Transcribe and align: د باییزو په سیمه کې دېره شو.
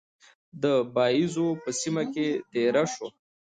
د 0.63 0.63
باییزو 0.93 1.47
په 1.61 1.69
سیمه 1.81 2.03
کې 2.13 2.27
دېره 2.53 2.83
شو. 2.93 3.07